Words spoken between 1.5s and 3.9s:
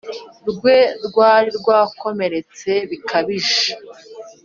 rwakomeretse bikabije